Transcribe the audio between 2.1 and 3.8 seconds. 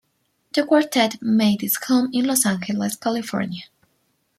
in Los Angeles, California.